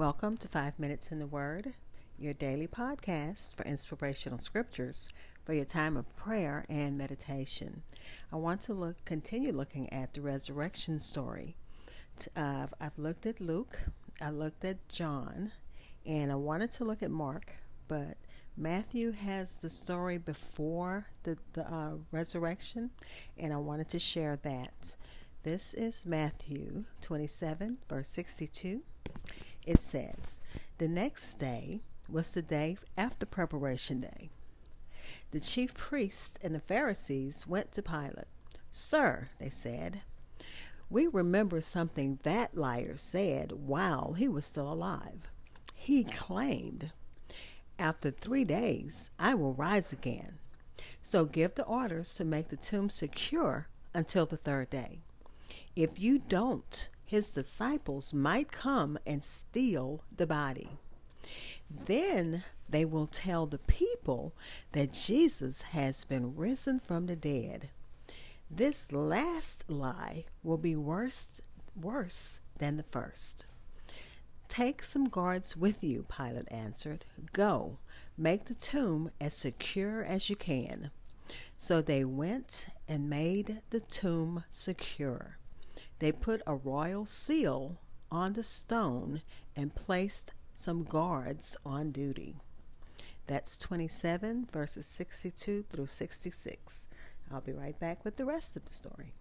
Welcome 0.00 0.38
to 0.38 0.48
Five 0.48 0.78
Minutes 0.78 1.12
in 1.12 1.18
the 1.18 1.26
Word, 1.26 1.74
your 2.18 2.32
daily 2.32 2.66
podcast 2.66 3.54
for 3.54 3.66
inspirational 3.66 4.38
scriptures 4.38 5.12
for 5.44 5.52
your 5.52 5.66
time 5.66 5.98
of 5.98 6.16
prayer 6.16 6.64
and 6.70 6.96
meditation. 6.96 7.82
I 8.32 8.36
want 8.36 8.62
to 8.62 8.72
look, 8.72 9.04
continue 9.04 9.52
looking 9.52 9.92
at 9.92 10.14
the 10.14 10.22
resurrection 10.22 11.00
story. 11.00 11.54
Uh, 12.34 12.68
I've 12.80 12.98
looked 12.98 13.26
at 13.26 13.42
Luke, 13.42 13.78
I 14.22 14.30
looked 14.30 14.64
at 14.64 14.88
John, 14.88 15.52
and 16.06 16.32
I 16.32 16.36
wanted 16.36 16.72
to 16.72 16.84
look 16.84 17.02
at 17.02 17.10
Mark, 17.10 17.52
but 17.86 18.16
Matthew 18.56 19.12
has 19.12 19.58
the 19.58 19.68
story 19.68 20.16
before 20.16 21.08
the, 21.24 21.36
the 21.52 21.70
uh, 21.70 21.96
resurrection, 22.10 22.88
and 23.36 23.52
I 23.52 23.58
wanted 23.58 23.90
to 23.90 23.98
share 23.98 24.36
that. 24.44 24.96
This 25.42 25.74
is 25.74 26.06
Matthew 26.06 26.86
27, 27.02 27.76
verse 27.86 28.08
62 28.08 28.80
it 29.66 29.80
says, 29.80 30.40
The 30.78 30.88
next 30.88 31.34
day 31.34 31.80
was 32.08 32.32
the 32.32 32.42
day 32.42 32.76
after 32.96 33.26
preparation 33.26 34.00
day. 34.00 34.30
The 35.30 35.40
chief 35.40 35.74
priests 35.74 36.38
and 36.42 36.54
the 36.54 36.60
Pharisees 36.60 37.46
went 37.46 37.72
to 37.72 37.82
Pilate. 37.82 38.26
Sir, 38.72 39.28
they 39.38 39.48
said, 39.48 40.02
we 40.90 41.06
remember 41.06 41.60
something 41.60 42.18
that 42.24 42.56
liar 42.56 42.96
said 42.96 43.52
while 43.52 44.14
he 44.14 44.28
was 44.28 44.44
still 44.44 44.70
alive. 44.70 45.30
He 45.72 46.02
claimed, 46.02 46.90
After 47.78 48.10
three 48.10 48.44
days 48.44 49.12
I 49.16 49.36
will 49.36 49.54
rise 49.54 49.92
again. 49.92 50.38
So 51.00 51.24
give 51.24 51.54
the 51.54 51.64
orders 51.64 52.16
to 52.16 52.24
make 52.24 52.48
the 52.48 52.56
tomb 52.56 52.90
secure 52.90 53.68
until 53.94 54.26
the 54.26 54.36
third 54.36 54.70
day. 54.70 54.98
If 55.76 56.00
you 56.00 56.18
don't, 56.18 56.88
his 57.10 57.30
disciples 57.30 58.14
might 58.14 58.52
come 58.52 58.96
and 59.04 59.20
steal 59.20 60.04
the 60.16 60.28
body. 60.28 60.68
Then 61.68 62.44
they 62.68 62.84
will 62.84 63.08
tell 63.08 63.46
the 63.46 63.58
people 63.58 64.32
that 64.70 64.92
Jesus 64.92 65.62
has 65.62 66.04
been 66.04 66.36
risen 66.36 66.78
from 66.78 67.06
the 67.06 67.16
dead. 67.16 67.70
This 68.48 68.92
last 68.92 69.68
lie 69.68 70.26
will 70.44 70.56
be 70.56 70.76
worse, 70.76 71.42
worse 71.74 72.42
than 72.60 72.76
the 72.76 72.84
first. 72.84 73.44
Take 74.46 74.84
some 74.84 75.06
guards 75.06 75.56
with 75.56 75.82
you, 75.82 76.06
Pilate 76.16 76.46
answered. 76.52 77.06
Go, 77.32 77.78
make 78.16 78.44
the 78.44 78.54
tomb 78.54 79.10
as 79.20 79.34
secure 79.34 80.04
as 80.04 80.30
you 80.30 80.36
can. 80.36 80.92
So 81.58 81.82
they 81.82 82.04
went 82.04 82.68
and 82.86 83.10
made 83.10 83.62
the 83.70 83.80
tomb 83.80 84.44
secure. 84.52 85.39
They 86.00 86.12
put 86.12 86.40
a 86.46 86.56
royal 86.56 87.04
seal 87.04 87.78
on 88.10 88.32
the 88.32 88.42
stone 88.42 89.20
and 89.54 89.74
placed 89.74 90.32
some 90.54 90.82
guards 90.82 91.58
on 91.64 91.92
duty. 91.92 92.36
That's 93.26 93.58
27 93.58 94.46
verses 94.50 94.86
62 94.86 95.64
through 95.68 95.86
66. 95.86 96.88
I'll 97.30 97.42
be 97.42 97.52
right 97.52 97.78
back 97.78 98.02
with 98.02 98.16
the 98.16 98.24
rest 98.24 98.56
of 98.56 98.64
the 98.64 98.72
story. 98.72 99.12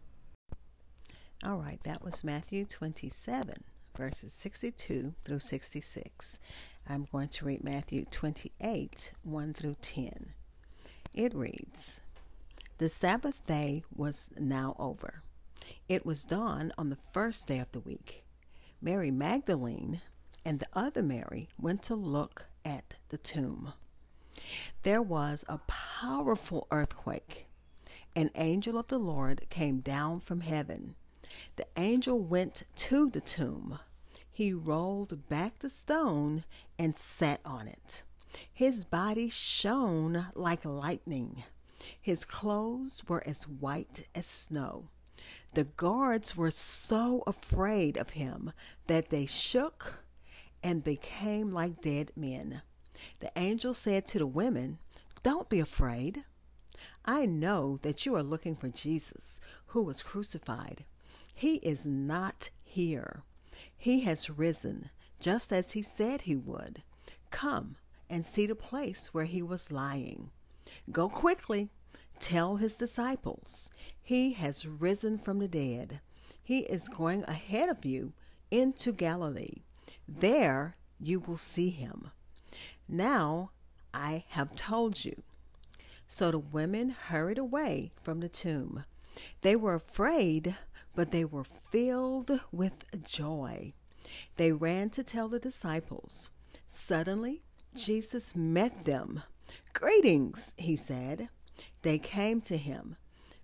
All 1.46 1.58
right, 1.58 1.80
that 1.84 2.02
was 2.02 2.24
Matthew 2.24 2.66
27 2.66 3.56
verses 3.96 4.32
62 4.32 5.14
through 5.24 5.40
66. 5.40 6.40
I'm 6.88 7.08
going 7.12 7.28
to 7.28 7.46
read 7.46 7.62
Matthew 7.62 8.06
28 8.06 9.14
1 9.22 9.54
through 9.54 9.76
10. 9.82 10.34
It 11.14 11.36
reads 11.36 12.02
The 12.78 12.88
Sabbath 12.88 13.46
day 13.46 13.84
was 13.94 14.32
now 14.40 14.78
over 14.80 15.22
it 15.90 16.06
was 16.06 16.24
dawn 16.24 16.72
on 16.78 16.92
the 16.92 16.96
first 16.96 17.48
day 17.48 17.58
of 17.58 17.72
the 17.72 17.80
week. 17.80 18.24
Mary 18.80 19.10
Magdalene 19.10 20.02
and 20.46 20.60
the 20.60 20.68
other 20.72 21.02
Mary 21.02 21.50
went 21.60 21.82
to 21.84 21.96
look 21.96 22.46
at 22.64 23.00
the 23.10 23.18
tomb. 23.18 23.74
There 24.84 25.02
was 25.02 25.44
a 25.50 25.58
powerful 25.68 26.68
earthquake. 26.70 27.48
An 28.16 28.30
angel 28.36 28.78
of 28.78 28.88
the 28.88 29.00
Lord 29.00 29.50
came 29.50 29.80
down 29.80 30.20
from 30.20 30.42
heaven. 30.42 30.96
The 31.56 31.66
angel 31.76 32.20
went 32.20 32.64
to 32.76 33.10
the 33.10 33.22
tomb. 33.22 33.80
He 34.32 34.54
rolled 34.54 35.28
back 35.28 35.60
the 35.60 35.70
stone 35.70 36.44
and 36.78 36.96
sat 36.96 37.42
on 37.44 37.68
it. 37.68 38.04
His 38.54 38.86
body 38.86 39.28
shone 39.28 40.28
like 40.36 40.64
lightning. 40.64 41.44
His 42.00 42.26
clothes 42.26 43.04
were 43.08 43.24
as 43.28 43.48
white 43.48 44.08
as 44.14 44.28
snow. 44.28 44.90
The 45.54 45.64
guards 45.64 46.38
were 46.38 46.52
so 46.52 47.24
afraid 47.26 47.98
of 47.98 48.12
him 48.12 48.52
that 48.88 49.10
they 49.10 49.26
shook 49.26 50.04
and 50.64 50.84
became 50.84 51.52
like 51.52 51.82
dead 51.82 52.12
men. 52.16 52.62
The 53.20 53.32
angel 53.36 53.74
said 53.74 54.06
to 54.08 54.20
the 54.20 54.28
women, 54.28 54.80
Don't 55.24 55.50
be 55.50 55.60
afraid. 55.60 56.24
I 57.06 57.26
know 57.26 57.80
that 57.82 58.06
you 58.06 58.16
are 58.16 58.24
looking 58.24 58.56
for 58.56 58.70
Jesus, 58.70 59.42
who 59.68 59.84
was 59.84 60.04
crucified. 60.04 60.86
He 61.34 61.56
is 61.56 61.86
not 61.86 62.50
here. 62.64 63.24
He 63.76 64.02
has 64.02 64.30
risen, 64.30 64.90
just 65.20 65.52
as 65.52 65.72
he 65.72 65.82
said 65.82 66.22
he 66.22 66.36
would. 66.36 66.84
Come 67.32 67.78
and 68.10 68.26
see 68.26 68.46
the 68.46 68.56
place 68.56 69.14
where 69.14 69.26
he 69.26 69.42
was 69.42 69.72
lying. 69.72 70.32
Go 70.92 71.10
quickly 71.10 71.70
Tell 72.20 72.58
his 72.58 72.76
disciples, 72.76 73.72
He 74.02 74.34
has 74.34 74.68
risen 74.68 75.18
from 75.18 75.40
the 75.40 75.48
dead. 75.48 76.02
He 76.44 76.60
is 76.60 76.90
going 76.90 77.24
ahead 77.24 77.70
of 77.70 77.86
you 77.86 78.14
into 78.52 78.92
Galilee. 78.92 79.64
There 80.08 80.76
you 81.00 81.20
will 81.20 81.38
see 81.38 81.70
him. 81.70 82.12
Now 82.88 83.52
I 83.94 84.26
have 84.30 84.56
told 84.56 85.06
you. 85.06 85.24
So 86.08 86.32
the 86.32 86.40
women 86.40 86.90
hurried 86.90 87.38
away 87.38 87.92
from 88.02 88.20
the 88.20 88.30
tomb. 88.30 88.84
They 89.42 89.56
were 89.56 89.76
afraid, 89.76 90.58
but 90.96 91.12
they 91.12 91.24
were 91.24 91.44
filled 91.44 92.42
with 92.52 92.86
joy. 93.04 93.74
They 94.38 94.52
ran 94.52 94.90
to 94.92 95.04
tell 95.04 95.28
the 95.28 95.40
disciples. 95.40 96.32
Suddenly, 96.68 97.44
Jesus 97.76 98.36
met 98.36 98.86
them. 98.86 99.24
Greetings, 99.74 100.54
he 100.58 100.76
said. 100.76 101.30
They 101.82 101.98
came 101.98 102.42
to 102.42 102.58
him, 102.58 102.96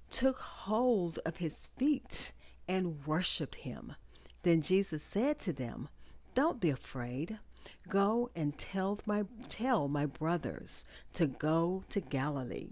took 0.09 0.39
hold 0.39 1.19
of 1.25 1.37
his 1.37 1.67
feet, 1.67 2.33
and 2.67 3.05
worshiped 3.05 3.55
him. 3.55 3.95
Then 4.43 4.61
Jesus 4.61 5.03
said 5.03 5.39
to 5.39 5.53
them, 5.53 5.89
Don't 6.33 6.59
be 6.59 6.69
afraid. 6.69 7.39
Go 7.87 8.29
and 8.35 8.57
tell 8.57 8.99
my, 9.05 9.23
tell 9.47 9.87
my 9.87 10.05
brothers 10.05 10.85
to 11.13 11.27
go 11.27 11.83
to 11.89 12.01
Galilee. 12.01 12.69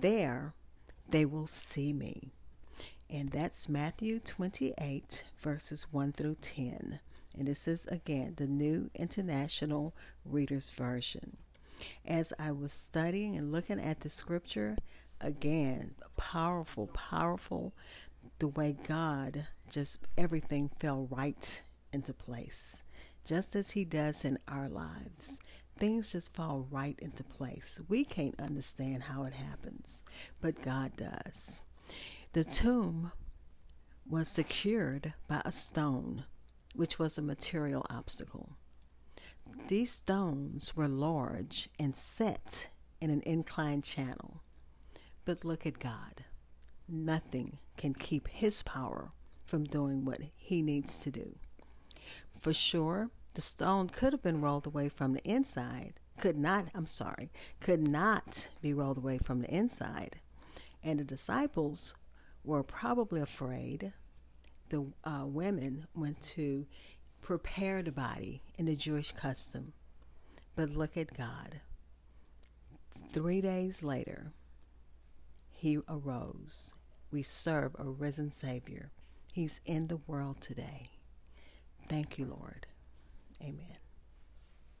There 0.00 0.54
they 1.08 1.24
will 1.24 1.46
see 1.46 1.92
me. 1.92 2.32
And 3.10 3.30
that's 3.30 3.68
Matthew 3.68 4.18
28, 4.18 5.24
verses 5.38 5.86
1 5.90 6.12
through 6.12 6.36
10. 6.36 7.00
And 7.36 7.48
this 7.48 7.68
is 7.68 7.86
again 7.86 8.34
the 8.36 8.46
New 8.46 8.90
International 8.94 9.94
Reader's 10.24 10.70
Version 10.70 11.36
as 12.06 12.32
I 12.38 12.52
was 12.52 12.72
studying 12.72 13.36
and 13.36 13.52
looking 13.52 13.80
at 13.80 14.00
the 14.00 14.10
scripture, 14.10 14.76
again, 15.20 15.94
powerful, 16.16 16.88
powerful, 16.88 17.74
the 18.38 18.48
way 18.48 18.76
God 18.86 19.46
just 19.70 19.98
everything 20.18 20.68
fell 20.68 21.08
right 21.10 21.62
into 21.92 22.12
place, 22.12 22.84
just 23.24 23.56
as 23.56 23.72
He 23.72 23.84
does 23.84 24.24
in 24.24 24.38
our 24.48 24.68
lives. 24.68 25.40
Things 25.76 26.12
just 26.12 26.34
fall 26.34 26.68
right 26.70 26.98
into 27.00 27.24
place. 27.24 27.80
We 27.88 28.04
can't 28.04 28.40
understand 28.40 29.04
how 29.04 29.24
it 29.24 29.32
happens, 29.32 30.04
but 30.40 30.62
God 30.62 30.92
does. 30.96 31.62
The 32.32 32.44
tomb 32.44 33.12
was 34.08 34.28
secured 34.28 35.14
by 35.28 35.42
a 35.44 35.52
stone, 35.52 36.24
which 36.74 36.98
was 36.98 37.18
a 37.18 37.22
material 37.22 37.84
obstacle. 37.90 38.56
These 39.68 39.92
stones 39.92 40.76
were 40.76 40.88
large 40.88 41.68
and 41.78 41.96
set 41.96 42.70
in 43.00 43.10
an 43.10 43.22
inclined 43.24 43.84
channel. 43.84 44.42
But 45.24 45.44
look 45.44 45.64
at 45.64 45.78
God. 45.78 46.24
Nothing 46.86 47.58
can 47.76 47.94
keep 47.94 48.28
His 48.28 48.62
power 48.62 49.12
from 49.46 49.64
doing 49.64 50.04
what 50.04 50.20
He 50.36 50.60
needs 50.60 51.00
to 51.00 51.10
do. 51.10 51.36
For 52.38 52.52
sure, 52.52 53.10
the 53.34 53.40
stone 53.40 53.88
could 53.88 54.12
have 54.12 54.22
been 54.22 54.40
rolled 54.40 54.66
away 54.66 54.88
from 54.88 55.12
the 55.12 55.24
inside, 55.24 55.94
could 56.18 56.36
not, 56.36 56.66
I'm 56.74 56.86
sorry, 56.86 57.30
could 57.60 57.86
not 57.86 58.50
be 58.60 58.74
rolled 58.74 58.98
away 58.98 59.18
from 59.18 59.40
the 59.40 59.54
inside. 59.54 60.16
And 60.82 61.00
the 61.00 61.04
disciples 61.04 61.94
were 62.44 62.62
probably 62.62 63.20
afraid. 63.20 63.92
The 64.68 64.92
uh, 65.04 65.24
women 65.26 65.86
went 65.94 66.20
to 66.22 66.66
prepare 67.24 67.82
the 67.82 67.90
body 67.90 68.42
in 68.58 68.66
the 68.66 68.76
Jewish 68.76 69.12
custom. 69.12 69.72
But 70.54 70.68
look 70.68 70.96
at 70.96 71.16
God. 71.16 71.62
Three 73.12 73.40
days 73.40 73.82
later, 73.82 74.32
he 75.54 75.78
arose. 75.88 76.74
We 77.10 77.22
serve 77.22 77.74
a 77.78 77.88
risen 77.88 78.30
Savior. 78.30 78.90
He's 79.32 79.62
in 79.64 79.86
the 79.86 80.00
world 80.06 80.42
today. 80.42 80.90
Thank 81.88 82.18
you, 82.18 82.26
Lord. 82.26 82.66